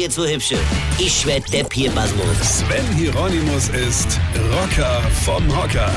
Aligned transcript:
jetzt 0.00 0.14
so 0.14 0.26
hübsche. 0.26 0.58
Ich 0.98 1.26
werd 1.26 1.52
der 1.52 1.64
Pierpasmus. 1.64 2.60
Sven 2.60 2.86
Hieronymus 2.96 3.68
ist 3.68 4.18
Rocker 4.50 5.02
vom 5.24 5.46
Hocker. 5.54 5.92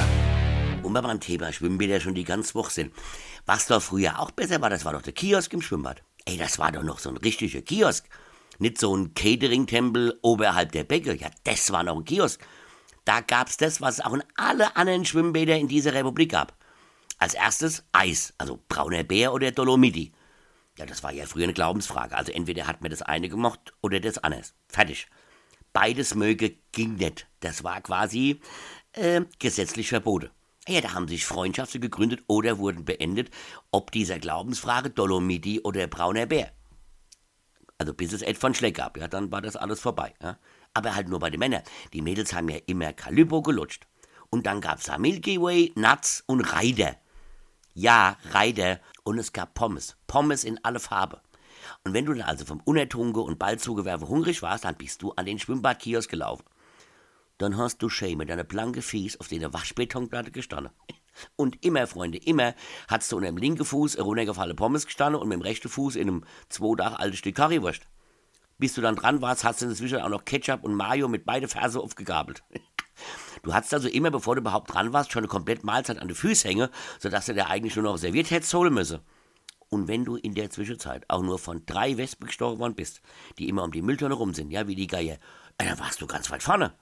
Und 0.83 0.91
beim 0.91 1.19
Thema 1.21 1.53
Schwimmbäder 1.53 2.01
schon 2.01 2.13
die 2.13 2.25
ganze 2.25 2.53
Woche 2.55 2.71
sind. 2.71 2.93
Was 3.45 3.67
doch 3.67 3.81
früher 3.81 4.19
auch 4.19 4.31
besser 4.31 4.59
war, 4.59 4.69
das 4.69 4.83
war 4.83 4.91
doch 4.91 5.01
der 5.01 5.13
Kiosk 5.13 5.53
im 5.53 5.61
Schwimmbad. 5.61 6.03
Ey, 6.25 6.35
das 6.35 6.59
war 6.59 6.73
doch 6.73 6.83
noch 6.83 6.99
so 6.99 7.09
ein 7.09 7.17
richtiger 7.17 7.61
Kiosk. 7.61 8.05
Nicht 8.59 8.77
so 8.77 8.93
ein 8.93 9.13
Catering-Tempel 9.13 10.19
oberhalb 10.21 10.73
der 10.73 10.83
Becke. 10.83 11.15
Ja, 11.15 11.29
das 11.45 11.71
war 11.71 11.83
noch 11.83 11.95
ein 11.95 12.03
Kiosk. 12.03 12.45
Da 13.05 13.21
gab's 13.21 13.55
das, 13.55 13.79
was 13.79 13.99
es 13.99 14.05
auch 14.05 14.13
in 14.13 14.23
alle 14.35 14.75
anderen 14.75 15.05
Schwimmbäder 15.05 15.55
in 15.55 15.69
dieser 15.69 15.93
Republik 15.93 16.31
gab. 16.31 16.57
Als 17.19 17.35
erstes 17.35 17.85
Eis, 17.93 18.33
also 18.37 18.59
brauner 18.67 19.03
Bär 19.03 19.33
oder 19.33 19.51
Dolomiti. 19.51 20.11
Ja, 20.77 20.85
das 20.85 21.03
war 21.03 21.11
ja 21.11 21.25
früher 21.25 21.43
eine 21.43 21.53
Glaubensfrage. 21.53 22.15
Also 22.15 22.31
entweder 22.31 22.67
hat 22.67 22.81
man 22.81 22.89
das 22.89 23.01
eine 23.01 23.29
gemocht 23.29 23.73
oder 23.81 23.99
das 23.99 24.17
anders. 24.17 24.55
Fertig. 24.67 25.07
Beides 25.71 26.15
möge 26.15 26.57
ging 26.71 26.95
nicht. 26.95 27.27
Das 27.39 27.63
war 27.63 27.81
quasi 27.81 28.41
äh, 28.93 29.21
gesetzlich 29.39 29.89
verboten. 29.89 30.29
Ja, 30.67 30.81
da 30.81 30.93
haben 30.93 31.07
sich 31.07 31.25
Freundschaften 31.25 31.81
gegründet 31.81 32.23
oder 32.27 32.57
wurden 32.57 32.85
beendet, 32.85 33.29
ob 33.71 33.91
dieser 33.91 34.17
Glaubensfrage 34.19 34.89
Dolomiti 34.89 35.59
oder 35.59 35.87
brauner 35.87 36.25
Bär. 36.25 36.53
Also 37.77 37.93
bis 37.93 38.13
es 38.13 38.21
Ed 38.21 38.37
von 38.37 38.53
Schleck 38.53 38.77
gab, 38.77 38.97
ja, 38.97 39.07
dann 39.07 39.31
war 39.31 39.41
das 39.41 39.57
alles 39.57 39.81
vorbei. 39.81 40.13
Ja. 40.21 40.37
Aber 40.73 40.95
halt 40.95 41.09
nur 41.09 41.19
bei 41.19 41.29
den 41.29 41.39
Männern. 41.39 41.63
Die 41.91 42.01
Mädels 42.01 42.33
haben 42.33 42.49
ja 42.49 42.57
immer 42.65 42.93
Calippo 42.93 43.41
gelutscht. 43.41 43.87
Und 44.29 44.45
dann 44.45 44.61
gab's 44.61 44.85
da 44.85 44.97
Milky 44.97 45.39
Way, 45.39 45.73
Nuts 45.75 46.23
und 46.25 46.41
Reider. 46.41 46.95
Ja, 47.73 48.17
Reider. 48.31 48.79
Und 49.03 49.17
es 49.17 49.33
gab 49.33 49.53
Pommes. 49.53 49.97
Pommes 50.07 50.43
in 50.43 50.63
alle 50.63 50.79
Farbe. 50.79 51.21
Und 51.83 51.93
wenn 51.93 52.05
du 52.05 52.13
dann 52.13 52.27
also 52.27 52.45
vom 52.45 52.61
Unertunge 52.65 53.19
und 53.19 53.39
Ballzugewerbe 53.39 54.07
hungrig 54.07 54.41
warst, 54.41 54.65
dann 54.65 54.75
bist 54.75 55.01
du 55.01 55.11
an 55.13 55.25
den 55.25 55.39
Schwimmbadkiosk 55.39 56.09
gelaufen. 56.09 56.45
Dann 57.37 57.57
hast 57.57 57.81
du 57.81 57.89
schön 57.89 58.17
mit 58.17 58.29
deiner 58.29 58.43
blanke 58.43 58.81
Fies 58.81 59.19
auf 59.19 59.27
der 59.27 59.53
Waschbetonplatte 59.53 60.31
gestanden. 60.31 60.71
Und 61.35 61.63
immer, 61.63 61.85
Freunde, 61.87 62.17
immer 62.17 62.55
hast 62.87 63.11
du 63.11 63.17
unter 63.17 63.27
dem 63.27 63.37
linken 63.37 63.65
Fuß 63.65 63.95
eine 63.95 64.03
runtergefallene 64.03 64.55
Pommes 64.55 64.87
gestanden 64.87 65.21
und 65.21 65.27
mit 65.27 65.37
dem 65.37 65.43
rechten 65.43 65.69
Fuß 65.69 65.95
in 65.95 66.07
einem 66.07 66.23
zwei 66.49 66.75
Tage 66.75 66.97
altes 66.97 67.19
Stück 67.19 67.35
Currywurst. 67.35 67.83
Bis 68.57 68.73
du 68.73 68.81
dann 68.81 68.95
dran 68.95 69.21
warst, 69.21 69.43
hast 69.43 69.61
du 69.61 69.67
inzwischen 69.67 69.99
auch 69.99 70.09
noch 70.09 70.25
Ketchup 70.25 70.63
und 70.63 70.73
Mayo 70.73 71.07
mit 71.07 71.23
beide 71.23 71.47
Ferse 71.47 71.79
aufgegabelt. 71.79 72.43
Du 73.43 73.53
hattest 73.53 73.73
also 73.73 73.89
immer, 73.89 74.09
bevor 74.09 74.35
du 74.35 74.41
überhaupt 74.41 74.73
dran 74.73 74.93
warst, 74.93 75.11
schon 75.11 75.19
eine 75.21 75.27
komplette 75.27 75.65
Mahlzeit 75.65 75.99
an 75.99 76.07
den 76.07 76.15
Füßen 76.15 76.49
hänge, 76.49 76.69
sodass 76.97 77.25
du 77.25 77.33
dir 77.33 77.47
eigentlich 77.47 77.75
nur 77.75 77.83
noch 77.83 77.97
serviert 77.97 78.31
hättest 78.31 78.53
holen 78.53 78.73
müssen. 78.73 79.01
Und 79.67 79.87
wenn 79.87 80.05
du 80.05 80.15
in 80.15 80.33
der 80.33 80.49
Zwischenzeit 80.49 81.03
auch 81.09 81.21
nur 81.21 81.39
von 81.39 81.65
drei 81.65 81.97
Wespen 81.97 82.27
gestorben 82.27 82.59
worden 82.59 82.75
bist, 82.75 83.01
die 83.37 83.49
immer 83.49 83.63
um 83.63 83.71
die 83.71 83.81
Mülltonne 83.81 84.13
rum 84.13 84.33
sind, 84.33 84.51
ja, 84.51 84.67
wie 84.67 84.75
die 84.75 84.87
Geier, 84.87 85.17
dann 85.57 85.77
warst 85.77 86.01
du 86.01 86.07
ganz 86.07 86.31
weit 86.31 86.41
vorne. 86.41 86.73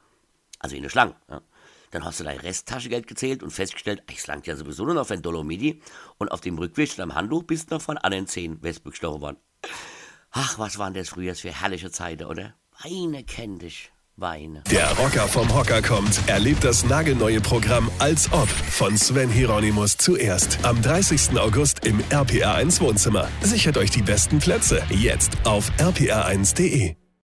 Also 0.60 0.76
in 0.76 0.84
der 0.84 0.90
Schlange, 0.90 1.16
ja. 1.30 1.42
Dann 1.90 2.06
hast 2.06 2.20
du 2.20 2.24
dein 2.24 2.40
Resttaschengeld 2.40 3.08
gezählt 3.08 3.44
und 3.44 3.52
festgestellt, 3.52 4.04
es 4.08 4.26
langt 4.28 4.48
ja 4.48 4.56
sowieso 4.56 4.86
nur 4.86 4.94
noch 4.94 5.08
für 5.08 5.16
ein 5.16 5.22
Dolomiti. 5.22 5.82
Und 6.20 6.32
auf 6.32 6.40
dem 6.40 6.58
Rückweg 6.58 6.98
am 7.00 7.16
Handtuch 7.16 7.44
bist 7.44 7.70
du 7.70 7.76
noch 7.76 7.82
von 7.82 7.98
anderen 7.98 8.28
zehn 8.28 8.62
Wespen 8.64 8.92
gestorben 8.92 9.22
worden. 9.22 9.38
Ach, 10.30 10.58
was 10.58 10.78
waren 10.78 10.94
das 10.94 11.10
früher 11.10 11.36
für 11.36 11.52
herrliche 11.52 11.92
Zeiten, 11.92 12.26
oder? 12.26 12.54
Weine 12.82 13.26
kennt 13.26 13.64
dich. 13.64 13.92
Weine. 14.18 14.64
Der 14.72 14.90
Rocker 14.98 15.28
vom 15.28 15.54
Hocker 15.54 15.82
kommt. 15.82 16.22
Erlebt 16.28 16.64
das 16.64 16.86
nagelneue 16.86 17.42
Programm 17.42 17.90
Als 18.00 18.32
Ob 18.32 18.48
von 18.48 18.98
Sven 18.98 19.30
Hieronymus 19.30 19.98
zuerst 19.98 20.60
am 20.64 20.82
30. 20.82 21.38
August 21.40 21.86
im 21.86 22.00
RPR1 22.10 22.80
Wohnzimmer. 22.82 23.28
Sichert 23.42 23.78
euch 23.78 23.90
die 23.92 24.04
besten 24.04 24.40
Plätze 24.40 24.84
jetzt 24.90 25.32
auf 25.44 25.72
rpr1.de. 25.80 27.01